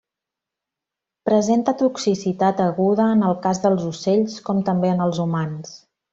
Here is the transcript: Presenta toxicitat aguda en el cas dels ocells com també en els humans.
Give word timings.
Presenta 1.29 1.75
toxicitat 1.81 2.63
aguda 2.65 3.05
en 3.17 3.21
el 3.29 3.37
cas 3.45 3.61
dels 3.67 3.85
ocells 3.93 4.39
com 4.49 4.65
també 4.71 4.93
en 4.97 5.07
els 5.07 5.23
humans. 5.29 5.79